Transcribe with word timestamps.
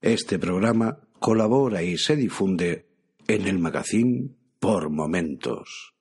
Este 0.00 0.38
programa 0.38 1.00
colabora 1.18 1.82
y 1.82 1.98
se 1.98 2.14
difunde 2.14 2.86
en 3.26 3.48
el 3.48 3.58
magazine 3.58 4.30
por 4.60 4.90
momentos. 4.90 5.94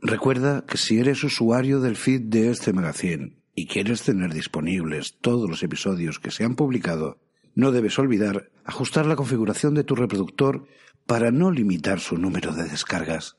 Recuerda 0.00 0.64
que 0.66 0.78
si 0.78 0.98
eres 0.98 1.22
usuario 1.22 1.80
del 1.80 1.96
feed 1.96 2.22
de 2.22 2.50
este 2.50 2.72
magazine 2.72 3.36
y 3.54 3.66
quieres 3.66 4.04
tener 4.04 4.32
disponibles 4.32 5.18
todos 5.20 5.50
los 5.50 5.62
episodios 5.62 6.18
que 6.18 6.30
se 6.30 6.44
han 6.44 6.56
publicado, 6.56 7.18
no 7.54 7.72
debes 7.72 7.98
olvidar 7.98 8.50
ajustar 8.64 9.04
la 9.04 9.16
configuración 9.16 9.74
de 9.74 9.84
tu 9.84 9.96
reproductor 9.96 10.66
para 11.06 11.30
no 11.30 11.50
limitar 11.50 12.00
su 12.00 12.16
número 12.16 12.54
de 12.54 12.64
descargas. 12.64 13.36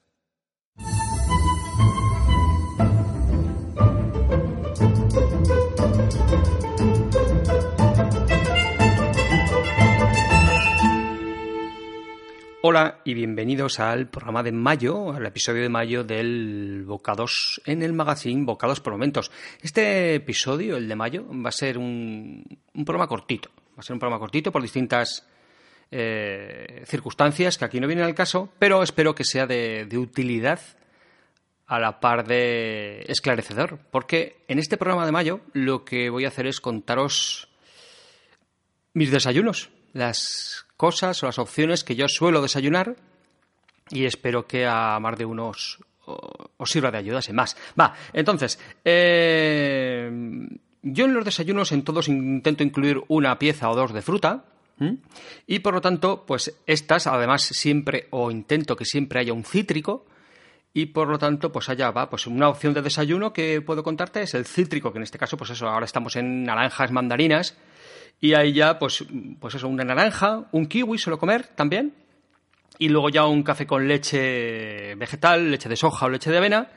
Hola 12.65 13.01
y 13.03 13.13
bienvenidos 13.13 13.81
al 13.81 14.07
programa 14.07 14.41
de 14.41 14.53
mayo, 14.53 15.11
al 15.11 15.25
episodio 15.25 15.63
de 15.63 15.67
mayo 15.67 16.05
del 16.05 16.85
Bocados 16.85 17.61
en 17.65 17.83
el 17.83 17.91
magazine 17.91 18.45
Bocados 18.45 18.79
por 18.79 18.93
Momentos. 18.93 19.31
Este 19.61 20.15
episodio, 20.15 20.77
el 20.77 20.87
de 20.87 20.95
mayo, 20.95 21.25
va 21.27 21.49
a 21.49 21.51
ser 21.51 21.77
un, 21.77 22.41
programa 22.85 23.07
cortito. 23.07 23.49
Va 23.71 23.79
a 23.79 23.81
ser 23.81 23.95
un 23.95 23.99
programa 23.99 24.17
cortito 24.17 24.49
por 24.49 24.61
distintas 24.61 25.27
eh, 25.91 26.84
circunstancias 26.85 27.57
que 27.57 27.65
aquí 27.65 27.81
no 27.81 27.87
vienen 27.87 28.05
al 28.05 28.15
caso, 28.15 28.53
pero 28.59 28.81
espero 28.81 29.13
que 29.13 29.25
sea 29.25 29.45
de 29.45 29.97
utilidad 29.97 30.61
a 31.67 31.81
la 31.81 31.99
par 31.99 32.25
de 32.25 33.03
esclarecedor. 33.09 33.79
Porque 33.91 34.45
en 34.47 34.59
este 34.59 34.77
programa 34.77 35.05
de 35.05 35.11
mayo 35.11 35.41
lo 35.51 35.84
que 35.84 36.09
voy 36.09 36.23
a 36.23 36.29
hacer 36.29 36.47
es 36.47 36.61
contaros 36.61 37.49
mis 38.93 39.11
desayunos, 39.11 39.69
las 39.94 40.66
cosas 40.76 41.24
o 41.24 41.27
las 41.27 41.40
opciones 41.40 41.84
que 41.84 41.96
yo 41.96 42.08
suelo 42.08 42.41
desayunar 42.41 42.96
y 43.90 44.05
espero 44.05 44.48
que 44.48 44.66
a 44.66 44.99
más 44.99 45.18
de 45.18 45.26
unos 45.26 45.80
os 46.05 46.70
sirva 46.70 46.91
de 46.91 46.98
ayuda, 46.98 47.22
sin 47.22 47.36
más. 47.36 47.55
Va, 47.80 47.94
entonces, 48.12 48.60
eh, 48.84 50.12
yo 50.82 51.05
en 51.05 51.14
los 51.14 51.24
desayunos 51.24 51.71
en 51.71 51.84
todos 51.84 52.10
intento 52.10 52.64
incluir 52.64 53.02
una 53.08 53.40
pieza 53.40 53.70
o 53.70 53.76
dos 53.76 53.94
de 53.94 54.02
fruta. 54.02 54.46
Y 55.48 55.60
por 55.60 55.76
lo 55.76 55.80
tanto, 55.80 56.26
pues 56.26 56.60
estas, 56.66 57.08
además, 57.08 57.44
siempre, 57.44 58.08
o 58.10 58.30
intento 58.32 58.76
que 58.76 58.84
siempre 58.84 59.21
haya 59.21 59.32
un 59.32 59.46
cítrico, 59.46 60.05
y 60.74 60.88
por 60.88 61.08
lo 61.08 61.18
tanto, 61.18 61.54
pues 61.54 61.70
allá 61.70 61.91
va. 61.91 62.10
Pues 62.10 62.27
una 62.27 62.49
opción 62.49 62.74
de 62.74 62.82
desayuno 62.82 63.32
que 63.32 63.62
puedo 63.62 63.82
contarte 63.82 64.24
es 64.24 64.34
el 64.34 64.46
cítrico, 64.46 64.91
que 64.91 64.97
en 64.97 65.03
este 65.03 65.18
caso, 65.18 65.38
pues 65.38 65.52
eso, 65.52 65.69
ahora 65.69 65.86
estamos 65.86 66.18
en 66.18 66.44
naranjas, 66.44 66.91
mandarinas, 66.91 67.56
y 68.24 68.35
ahí 68.35 68.53
ya, 68.53 68.79
pues, 68.79 69.03
pues 69.38 69.56
eso, 69.56 69.68
una 69.68 69.84
naranja, 69.84 70.46
un 70.53 70.68
kiwi 70.68 70.97
suelo 70.97 71.19
comer 71.19 71.46
también. 71.46 71.94
Y 72.80 72.88
luego 72.88 73.09
ya 73.09 73.25
un 73.25 73.44
café 73.44 73.68
con 73.68 73.85
leche 73.85 74.96
vegetal, 74.96 75.52
leche 75.52 75.68
de 75.68 75.75
soja 75.75 76.06
o 76.06 76.09
leche 76.09 76.31
de 76.31 76.38
avena. 76.38 76.70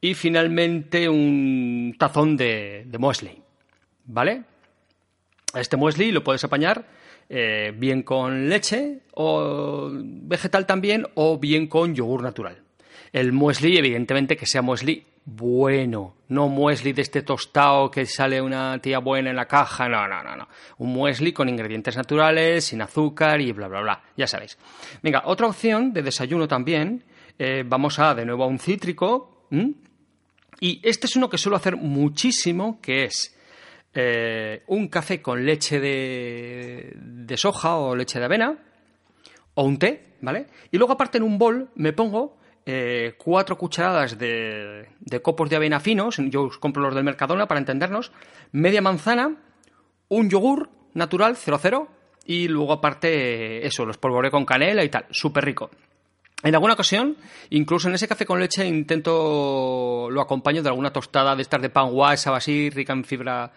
Y 0.00 0.14
finalmente 0.14 1.08
un 1.08 1.94
tazón 1.96 2.36
de, 2.36 2.82
de 2.84 2.98
muesli. 2.98 3.30
¿Vale? 4.06 4.42
Este 5.54 5.76
muesli 5.76 6.10
lo 6.10 6.24
puedes 6.24 6.42
apañar 6.42 6.84
eh, 7.28 7.72
bien 7.76 8.02
con 8.02 8.48
leche 8.48 9.02
o 9.14 9.88
vegetal 9.92 10.66
también 10.66 11.06
o 11.14 11.38
bien 11.38 11.68
con 11.68 11.94
yogur 11.94 12.24
natural. 12.24 12.60
El 13.12 13.32
muesli, 13.32 13.76
evidentemente, 13.76 14.36
que 14.36 14.46
sea 14.46 14.62
muesli 14.62 15.04
bueno, 15.24 16.16
no 16.28 16.48
muesli 16.48 16.92
de 16.92 17.02
este 17.02 17.22
tostado 17.22 17.90
que 17.90 18.06
sale 18.06 18.40
una 18.40 18.78
tía 18.80 18.98
buena 18.98 19.30
en 19.30 19.36
la 19.36 19.46
caja, 19.46 19.88
no, 19.88 20.08
no, 20.08 20.22
no, 20.22 20.34
no. 20.34 20.48
Un 20.78 20.92
muesli 20.92 21.32
con 21.32 21.48
ingredientes 21.48 21.96
naturales, 21.96 22.64
sin 22.64 22.82
azúcar 22.82 23.40
y 23.40 23.52
bla, 23.52 23.68
bla, 23.68 23.82
bla, 23.82 24.02
ya 24.16 24.26
sabéis. 24.26 24.58
Venga, 25.02 25.22
otra 25.26 25.46
opción 25.46 25.92
de 25.92 26.02
desayuno 26.02 26.48
también, 26.48 27.04
eh, 27.38 27.62
vamos 27.64 27.98
a 27.98 28.14
de 28.14 28.24
nuevo 28.24 28.44
a 28.44 28.46
un 28.48 28.58
cítrico, 28.58 29.46
y 30.60 30.80
este 30.82 31.06
es 31.06 31.14
uno 31.14 31.28
que 31.28 31.38
suelo 31.38 31.56
hacer 31.56 31.76
muchísimo, 31.76 32.80
que 32.80 33.04
es 33.04 33.36
eh, 33.94 34.62
un 34.68 34.88
café 34.88 35.20
con 35.20 35.44
leche 35.44 35.78
de, 35.78 36.94
de 36.96 37.36
soja 37.36 37.76
o 37.76 37.94
leche 37.94 38.18
de 38.18 38.24
avena, 38.24 38.58
o 39.54 39.64
un 39.64 39.78
té, 39.78 40.14
¿vale? 40.22 40.46
Y 40.70 40.78
luego 40.78 40.94
aparte 40.94 41.18
en 41.18 41.24
un 41.24 41.38
bol 41.38 41.68
me 41.74 41.92
pongo 41.92 42.38
eh, 42.64 43.14
cuatro 43.18 43.58
cucharadas 43.58 44.18
de, 44.18 44.88
de 45.00 45.22
copos 45.22 45.50
de 45.50 45.56
avena 45.56 45.80
finos, 45.80 46.16
yo 46.18 46.44
os 46.44 46.58
compro 46.58 46.82
los 46.82 46.94
del 46.94 47.04
Mercadona 47.04 47.46
para 47.46 47.60
entendernos, 47.60 48.12
media 48.52 48.80
manzana, 48.80 49.36
un 50.08 50.30
yogur 50.30 50.70
natural 50.94 51.36
00 51.36 51.88
y 52.24 52.48
luego 52.48 52.74
aparte 52.74 53.08
eh, 53.08 53.66
eso, 53.66 53.84
los 53.84 53.98
polvoré 53.98 54.30
con 54.30 54.44
canela 54.44 54.84
y 54.84 54.88
tal, 54.88 55.06
súper 55.10 55.44
rico. 55.44 55.70
En 56.44 56.54
alguna 56.54 56.74
ocasión, 56.74 57.16
incluso 57.50 57.88
en 57.88 57.94
ese 57.94 58.08
café 58.08 58.26
con 58.26 58.40
leche, 58.40 58.66
intento 58.66 60.08
lo 60.10 60.20
acompaño 60.20 60.62
de 60.62 60.68
alguna 60.68 60.92
tostada 60.92 61.36
de 61.36 61.42
estas 61.42 61.62
de 61.62 61.70
pan 61.70 61.90
guasa 61.90 62.32
o 62.32 62.34
así, 62.34 62.68
rica 62.70 62.92
en 62.92 63.04
fibra, 63.04 63.52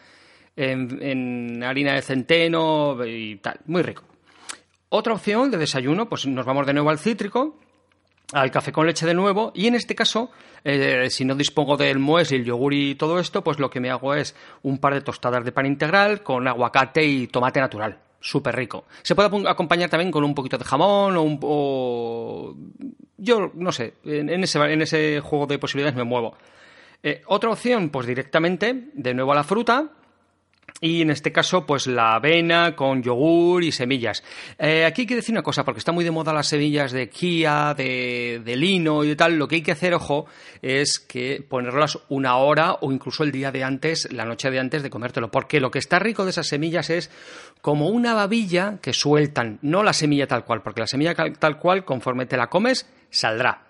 en, 0.56 1.02
en 1.02 1.64
harina 1.64 1.94
de 1.94 2.02
centeno 2.04 3.04
y 3.06 3.38
tal, 3.38 3.60
muy 3.66 3.82
rico. 3.82 4.04
Otra 4.90 5.14
opción 5.14 5.50
de 5.50 5.58
desayuno, 5.58 6.08
pues 6.08 6.28
nos 6.28 6.46
vamos 6.46 6.68
de 6.68 6.74
nuevo 6.74 6.92
al 6.92 7.00
cítrico, 7.00 7.60
al 8.34 8.52
café 8.52 8.72
con 8.72 8.88
leche 8.88 9.06
de 9.06 9.14
nuevo 9.14 9.52
y 9.56 9.68
en 9.68 9.76
este 9.76 9.96
caso, 9.96 10.32
eh, 10.64 11.10
si 11.10 11.26
no 11.26 11.36
dispongo 11.36 11.78
del 11.78 12.00
muesli, 12.00 12.38
el 12.38 12.46
yogur 12.46 12.74
y 12.74 12.96
todo 12.96 13.20
esto, 13.20 13.44
pues 13.44 13.60
lo 13.60 13.70
que 13.70 13.80
me 13.80 13.90
hago 13.90 14.14
es 14.14 14.36
un 14.64 14.80
par 14.80 14.94
de 14.94 15.02
tostadas 15.02 15.46
de 15.46 15.52
pan 15.52 15.66
integral 15.66 16.24
con 16.24 16.48
aguacate 16.48 17.06
y 17.06 17.28
tomate 17.28 17.60
natural. 17.60 18.00
Súper 18.20 18.56
rico. 18.56 18.86
Se 19.04 19.14
puede 19.14 19.30
acompañar 19.48 19.90
también 19.90 20.12
con 20.12 20.24
un 20.24 20.34
poquito 20.34 20.58
de 20.58 20.66
jamón 20.66 21.16
o, 21.16 21.22
un, 21.22 22.74
Yo 23.18 23.52
no 23.54 23.72
sé, 23.72 23.94
en, 24.04 24.30
en 24.30 24.44
ese, 24.44 24.60
en 24.60 24.82
ese 24.82 25.20
juego 25.20 25.46
de 25.46 25.60
posibilidades 25.60 25.96
me 25.96 26.04
muevo. 26.04 26.36
Eh, 27.04 27.22
otra 27.28 27.52
opción, 27.52 27.92
pues 27.92 28.08
directamente, 28.08 28.90
de 28.94 29.14
nuevo 29.14 29.32
a 29.32 29.36
la 29.36 29.44
fruta, 29.44 29.92
y 30.82 31.02
en 31.02 31.10
este 31.10 31.32
caso, 31.32 31.66
pues 31.66 31.88
la 31.88 32.16
avena 32.16 32.76
con 32.76 33.02
yogur 33.02 33.64
y 33.64 33.72
semillas. 33.72 34.24
Eh, 34.60 34.84
aquí 34.84 35.04
hay 35.04 35.08
que 35.08 35.16
decir 35.16 35.34
una 35.34 35.42
cosa, 35.42 35.64
porque 35.64 35.80
está 35.80 35.94
muy 35.94 36.04
de 36.04 36.12
moda 36.12 36.34
las 36.34 36.48
semillas 36.48 36.92
de 36.92 37.10
Kia, 37.10 37.74
de, 37.74 38.42
lino 38.58 39.04
y 39.06 39.08
de 39.08 39.16
tal. 39.16 39.38
Lo 39.38 39.48
que 39.48 39.56
hay 39.56 39.62
que 39.62 39.72
hacer, 39.72 39.94
ojo, 39.94 40.26
es 40.62 41.00
que 41.00 41.46
ponerlas 41.48 41.98
una 42.10 42.36
hora 42.38 42.74
o 42.82 42.92
incluso 42.92 43.24
el 43.24 43.32
día 43.32 43.54
de 43.54 43.64
antes, 43.64 44.12
la 44.12 44.26
noche 44.26 44.52
de 44.52 44.60
antes 44.60 44.84
de 44.84 44.90
comértelo. 44.90 45.32
Porque 45.32 45.62
lo 45.62 45.72
que 45.72 45.80
está 45.80 45.98
rico 45.98 46.26
de 46.26 46.32
esas 46.32 46.48
semillas 46.48 46.90
es 46.90 47.10
como 47.62 47.88
una 47.88 48.14
babilla 48.14 48.78
que 48.82 48.92
sueltan, 48.92 49.60
no 49.62 49.82
la 49.82 49.94
semilla 49.94 50.28
tal 50.28 50.44
cual, 50.44 50.62
porque 50.62 50.82
la 50.82 50.88
semilla 50.88 51.16
tal 51.16 51.58
cual, 51.58 51.86
conforme 51.86 52.26
te 52.26 52.36
la 52.36 52.48
comes, 52.48 52.86
saldrá. 53.10 53.66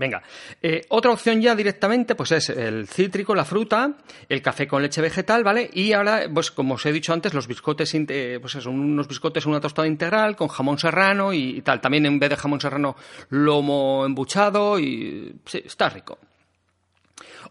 Venga, 0.00 0.22
eh, 0.62 0.86
otra 0.88 1.10
opción 1.10 1.42
ya 1.42 1.54
directamente, 1.54 2.14
pues 2.14 2.32
es 2.32 2.48
el 2.48 2.88
cítrico, 2.88 3.34
la 3.34 3.44
fruta, 3.44 3.98
el 4.30 4.40
café 4.40 4.66
con 4.66 4.80
leche 4.80 5.02
vegetal, 5.02 5.44
¿vale? 5.44 5.68
Y 5.74 5.92
ahora, 5.92 6.22
pues 6.32 6.50
como 6.50 6.76
os 6.76 6.86
he 6.86 6.92
dicho 6.92 7.12
antes, 7.12 7.34
los 7.34 7.46
biscotes, 7.46 7.94
eh, 7.94 8.38
pues 8.40 8.54
eso, 8.54 8.70
unos 8.70 9.06
biscotes, 9.06 9.44
una 9.44 9.60
tostada 9.60 9.86
integral 9.86 10.36
con 10.36 10.48
jamón 10.48 10.78
serrano 10.78 11.34
y, 11.34 11.58
y 11.58 11.60
tal. 11.60 11.82
También 11.82 12.06
en 12.06 12.18
vez 12.18 12.30
de 12.30 12.36
jamón 12.36 12.62
serrano, 12.62 12.96
lomo 13.28 14.06
embuchado 14.06 14.80
y 14.80 15.36
sí, 15.44 15.62
está 15.66 15.90
rico. 15.90 16.18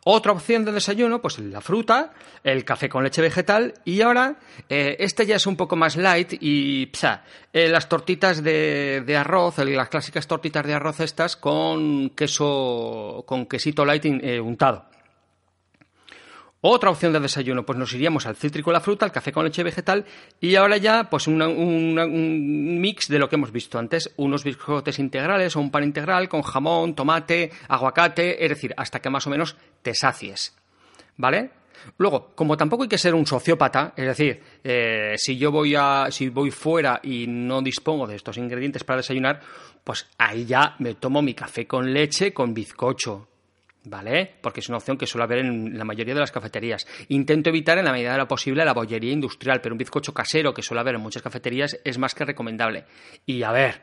Otra 0.04 0.32
opción 0.32 0.66
de 0.66 0.72
desayuno, 0.72 1.22
pues 1.22 1.40
la 1.40 1.62
fruta, 1.62 2.14
el 2.44 2.64
café 2.64 2.90
con 2.90 3.04
leche 3.04 3.22
vegetal 3.22 3.74
y 3.86 4.02
ahora 4.02 4.36
eh, 4.70 4.96
este 5.00 5.26
ya 5.26 5.36
es 5.36 5.46
un 5.46 5.56
poco 5.56 5.76
más 5.76 5.98
light 5.98 6.34
y 6.40 6.90
psa, 6.94 7.24
eh, 7.52 7.68
las 7.68 7.90
tortitas 7.90 8.44
de, 8.44 9.16
arroz, 9.18 9.58
las 9.58 9.90
clásicas 9.90 10.28
tortitas 10.28 10.66
de 10.66 10.74
arroz 10.74 11.00
estas 11.00 11.36
con 11.36 12.12
queso, 12.12 13.24
con 13.26 13.46
quesito 13.46 13.86
light 13.86 14.06
eh, 14.06 14.40
untado. 14.40 14.86
Otra 16.62 16.90
opción 16.90 17.14
de 17.14 17.22
desayuno, 17.22 17.66
pues 17.66 17.78
nos 17.80 17.94
iríamos 17.94 18.26
al 18.26 18.36
cítrico, 18.36 18.72
la 18.74 18.82
fruta, 18.82 19.06
al 19.06 19.14
café 19.14 19.32
con 19.32 19.46
leche 19.46 19.64
vegetal 19.64 20.04
y 20.42 20.56
ahora 20.56 20.76
ya 20.76 21.06
pues 21.10 21.26
una- 21.28 21.48
un 21.48 22.82
mix 22.82 23.08
de 23.08 23.18
lo 23.18 23.30
que 23.30 23.38
hemos 23.38 23.54
visto 23.54 23.80
antes, 23.80 24.12
unos 24.18 24.44
biscotes 24.44 25.00
integrales 25.00 25.56
o 25.56 25.62
un 25.62 25.72
pan 25.72 25.86
integral 25.86 26.28
con 26.28 26.42
jamón, 26.42 26.96
tomate, 26.96 27.52
aguacate, 27.70 28.44
es 28.44 28.50
decir, 28.50 28.74
hasta 28.76 29.00
que 29.00 29.10
más 29.10 29.26
o 29.26 29.30
menos 29.30 29.56
te 29.82 29.94
sacies. 29.96 30.54
¿Vale? 31.16 31.52
Luego, 31.98 32.32
como 32.36 32.58
tampoco 32.58 32.84
hay 32.84 32.90
que 32.90 32.98
ser 32.98 33.16
un 33.16 33.26
sociópata, 33.26 33.94
es 33.96 34.06
decir, 34.06 34.42
eh, 34.66 35.14
si 35.18 35.38
yo 35.38 35.50
voy 35.54 35.76
a, 35.76 36.08
si 36.12 36.28
voy 36.28 36.52
fuera 36.52 37.00
y 37.02 37.26
no 37.26 37.62
dispongo 37.62 38.06
de 38.06 38.18
estos 38.18 38.36
ingredientes 38.38 38.84
para 38.84 38.98
desayunar, 38.98 39.40
pues 39.86 40.08
ahí 40.18 40.44
ya 40.44 40.76
me 40.80 40.96
tomo 40.96 41.22
mi 41.22 41.34
café 41.34 41.66
con 41.66 41.94
leche 41.94 42.34
con 42.34 42.54
bizcocho. 42.54 43.29
¿Vale? 43.90 44.36
Porque 44.40 44.60
es 44.60 44.70
una 44.70 44.78
opción 44.78 45.00
que 45.00 45.08
suele 45.08 45.24
haber 45.24 45.40
en 45.40 45.76
la 45.76 45.84
mayoría 45.84 46.14
de 46.14 46.20
las 46.20 46.32
cafeterías. 46.32 46.86
Intento 47.08 47.50
evitar 47.50 47.80
en 47.80 47.86
la 47.86 47.92
medida 47.92 48.12
de 48.12 48.20
lo 48.20 48.28
posible 48.28 48.64
la 48.64 48.74
bollería 48.74 49.12
industrial, 49.12 49.62
pero 49.62 49.74
un 49.74 49.80
bizcocho 49.80 50.14
casero 50.14 50.54
que 50.54 50.62
suele 50.62 50.82
haber 50.82 50.94
en 50.94 51.02
muchas 51.02 51.24
cafeterías 51.24 51.80
es 51.84 51.98
más 51.98 52.14
que 52.14 52.24
recomendable. 52.24 52.86
Y 53.26 53.42
a 53.42 53.52
ver, 53.52 53.82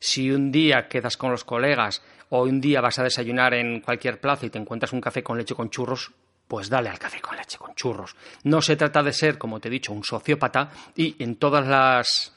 si 0.00 0.32
un 0.32 0.50
día 0.50 0.88
quedas 0.88 1.16
con 1.16 1.30
los 1.30 1.44
colegas 1.44 2.02
o 2.30 2.42
un 2.42 2.60
día 2.60 2.80
vas 2.80 2.98
a 2.98 3.04
desayunar 3.04 3.54
en 3.54 3.80
cualquier 3.80 4.20
plaza 4.20 4.44
y 4.44 4.50
te 4.50 4.58
encuentras 4.58 4.92
un 4.92 5.00
café 5.00 5.22
con 5.22 5.38
leche 5.38 5.54
con 5.54 5.70
churros, 5.70 6.10
pues 6.48 6.68
dale 6.68 6.88
al 6.88 6.98
café 6.98 7.20
con 7.20 7.36
leche 7.36 7.58
con 7.58 7.76
churros. 7.76 8.16
No 8.42 8.60
se 8.60 8.74
trata 8.74 9.04
de 9.04 9.12
ser, 9.12 9.38
como 9.38 9.60
te 9.60 9.68
he 9.68 9.70
dicho, 9.70 9.92
un 9.92 10.02
sociópata 10.02 10.70
y 10.96 11.14
en 11.22 11.36
todas 11.36 11.64
las 11.64 12.34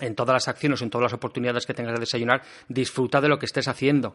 en 0.00 0.14
todas 0.14 0.34
las 0.34 0.46
acciones, 0.46 0.82
en 0.82 0.90
todas 0.90 1.06
las 1.06 1.14
oportunidades 1.14 1.66
que 1.66 1.74
tengas 1.74 1.94
de 1.94 1.98
desayunar, 1.98 2.42
disfruta 2.68 3.20
de 3.20 3.28
lo 3.28 3.40
que 3.40 3.46
estés 3.46 3.66
haciendo, 3.66 4.14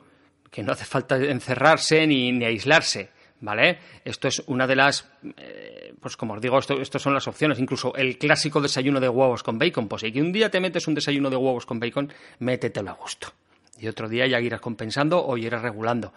que 0.53 0.61
no 0.63 0.71
hace 0.71 0.85
falta 0.85 1.17
encerrarse 1.17 2.05
ni, 2.05 2.31
ni 2.31 2.45
aislarse. 2.45 3.09
¿Vale? 3.41 3.79
Esto 4.05 4.29
es 4.29 4.41
una 4.47 4.65
de 4.67 4.75
las, 4.77 5.05
eh, 5.35 5.93
pues 5.99 6.15
como 6.15 6.33
os 6.35 6.39
digo, 6.41 6.57
estas 6.59 7.01
son 7.01 7.13
las 7.13 7.27
opciones. 7.27 7.59
Incluso 7.59 7.93
el 7.95 8.17
clásico 8.17 8.61
desayuno 8.61 9.01
de 9.01 9.09
huevos 9.09 9.43
con 9.43 9.59
bacon. 9.59 9.89
Pues 9.89 10.01
si 10.03 10.21
un 10.21 10.31
día 10.31 10.49
te 10.49 10.61
metes 10.61 10.87
un 10.87 10.93
desayuno 10.93 11.29
de 11.29 11.35
huevos 11.35 11.65
con 11.65 11.77
bacon, 11.77 12.13
métetelo 12.39 12.91
a 12.91 12.93
gusto. 12.93 13.33
Y 13.77 13.87
otro 13.89 14.07
día 14.07 14.27
ya 14.27 14.39
irás 14.39 14.61
compensando 14.61 15.25
o 15.25 15.35
irás 15.35 15.61
regulando. 15.61 16.13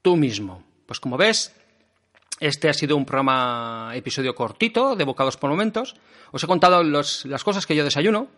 Tú 0.00 0.16
mismo. 0.16 0.62
Pues 0.86 1.00
como 1.00 1.16
ves, 1.16 1.52
este 2.38 2.68
ha 2.68 2.72
sido 2.74 2.96
un 2.96 3.04
programa, 3.04 3.90
episodio 3.94 4.36
cortito, 4.36 4.94
de 4.94 5.02
bocados 5.04 5.36
por 5.36 5.50
momentos. 5.50 5.96
Os 6.30 6.44
he 6.44 6.46
contado 6.46 6.84
los- 6.84 7.24
las 7.24 7.42
cosas 7.42 7.66
que 7.66 7.74
yo 7.74 7.82
desayuno. 7.82 8.28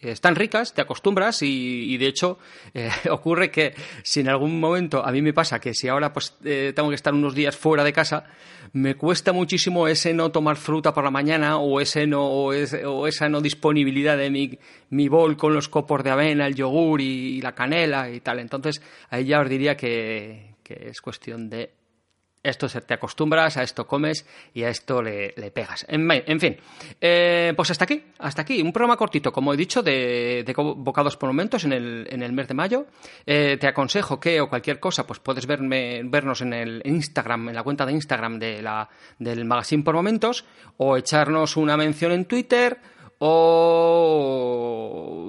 Están 0.00 0.34
ricas, 0.34 0.72
te 0.72 0.80
acostumbras 0.80 1.42
y, 1.42 1.92
y, 1.92 1.98
de 1.98 2.06
hecho 2.06 2.38
eh, 2.72 2.88
ocurre 3.10 3.50
que 3.50 3.74
si 4.02 4.20
en 4.20 4.30
algún 4.30 4.58
momento 4.58 5.04
a 5.04 5.12
mí 5.12 5.20
me 5.20 5.34
pasa 5.34 5.60
que 5.60 5.74
si 5.74 5.88
ahora 5.88 6.10
pues 6.12 6.34
eh, 6.44 6.72
tengo 6.74 6.88
que 6.88 6.94
estar 6.94 7.12
unos 7.12 7.34
días 7.34 7.54
fuera 7.54 7.84
de 7.84 7.92
casa, 7.92 8.24
me 8.72 8.94
cuesta 8.94 9.32
muchísimo 9.34 9.88
ese 9.88 10.14
no 10.14 10.30
tomar 10.32 10.56
fruta 10.56 10.94
por 10.94 11.04
la 11.04 11.10
mañana 11.10 11.58
o 11.58 11.80
ese 11.82 12.06
no 12.06 12.24
o, 12.24 12.52
ese- 12.54 12.86
o 12.86 13.06
esa 13.06 13.28
no 13.28 13.42
disponibilidad 13.42 14.16
de 14.16 14.30
mi, 14.30 14.58
mi 14.88 15.08
bol 15.08 15.36
con 15.36 15.52
los 15.52 15.68
copos 15.68 16.02
de 16.02 16.10
avena, 16.10 16.46
el 16.46 16.54
yogur 16.54 17.00
y, 17.02 17.36
y 17.36 17.40
la 17.42 17.54
canela 17.54 18.08
y 18.10 18.20
tal. 18.20 18.38
Entonces 18.38 18.80
ahí 19.10 19.26
ya 19.26 19.40
os 19.40 19.50
diría 19.50 19.76
que, 19.76 20.54
que 20.62 20.88
es 20.88 21.00
cuestión 21.02 21.50
de 21.50 21.72
esto 22.42 22.68
te 22.68 22.94
acostumbras, 22.94 23.56
a 23.56 23.62
esto 23.62 23.86
comes 23.86 24.26
y 24.54 24.62
a 24.62 24.70
esto 24.70 25.02
le, 25.02 25.34
le 25.36 25.50
pegas. 25.50 25.84
En, 25.88 26.10
en 26.10 26.40
fin, 26.40 26.56
eh, 27.00 27.52
pues 27.54 27.70
hasta 27.70 27.84
aquí, 27.84 28.02
hasta 28.18 28.42
aquí. 28.42 28.62
Un 28.62 28.72
programa 28.72 28.96
cortito, 28.96 29.30
como 29.30 29.52
he 29.52 29.56
dicho, 29.56 29.82
de, 29.82 30.42
de 30.44 30.54
bocados 30.54 31.16
por 31.16 31.28
momentos 31.28 31.64
en 31.64 31.72
el, 31.72 32.06
en 32.10 32.22
el 32.22 32.32
mes 32.32 32.48
de 32.48 32.54
mayo. 32.54 32.86
Eh, 33.26 33.58
te 33.60 33.66
aconsejo 33.66 34.18
que, 34.18 34.40
o 34.40 34.48
cualquier 34.48 34.80
cosa, 34.80 35.06
pues 35.06 35.20
puedes 35.20 35.46
verme, 35.46 36.02
vernos 36.04 36.40
en 36.40 36.54
el 36.54 36.80
Instagram, 36.84 37.50
en 37.50 37.54
la 37.54 37.62
cuenta 37.62 37.84
de 37.84 37.92
Instagram 37.92 38.38
de 38.38 38.62
la, 38.62 38.88
del 39.18 39.44
Magazine 39.44 39.82
por 39.82 39.94
momentos, 39.94 40.46
o 40.78 40.96
echarnos 40.96 41.56
una 41.56 41.76
mención 41.76 42.12
en 42.12 42.24
Twitter. 42.24 42.78
O, 43.22 44.16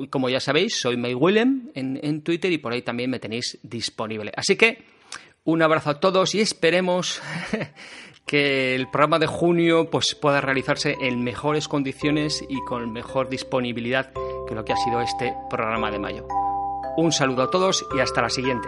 como 0.09 0.29
ya 0.29 0.39
sabéis, 0.39 0.79
soy 0.79 0.95
May 0.95 1.13
Willem 1.13 1.71
en, 1.75 1.99
en 2.01 2.21
Twitter 2.21 2.49
y 2.49 2.57
por 2.57 2.71
ahí 2.71 2.83
también 2.83 3.09
me 3.09 3.19
tenéis 3.19 3.59
disponible. 3.63 4.31
Así 4.33 4.55
que 4.55 4.85
un 5.43 5.61
abrazo 5.61 5.89
a 5.91 5.99
todos 5.99 6.35
y 6.35 6.41
esperemos 6.41 7.21
que 8.25 8.75
el 8.75 8.89
programa 8.89 9.19
de 9.19 9.27
junio 9.27 9.89
pues, 9.89 10.15
pueda 10.15 10.41
realizarse 10.41 10.97
en 11.01 11.23
mejores 11.23 11.67
condiciones 11.67 12.43
y 12.47 12.59
con 12.65 12.91
mejor 12.91 13.29
disponibilidad 13.29 14.11
que 14.47 14.55
lo 14.55 14.63
que 14.63 14.73
ha 14.73 14.77
sido 14.77 15.01
este 15.01 15.33
programa 15.49 15.91
de 15.91 15.99
mayo. 15.99 16.27
Un 16.97 17.11
saludo 17.11 17.43
a 17.43 17.49
todos 17.49 17.85
y 17.95 17.99
hasta 17.99 18.21
la 18.21 18.29
siguiente. 18.29 18.67